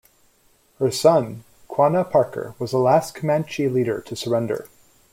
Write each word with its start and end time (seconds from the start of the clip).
Her 0.79 0.89
son 0.89 1.43
Quanah 1.69 2.09
Parker 2.09 2.55
was 2.57 2.71
the 2.71 2.79
last 2.79 3.13
Comanche 3.13 3.69
leader 3.69 4.01
to 4.01 4.15
surrender. 4.15 4.67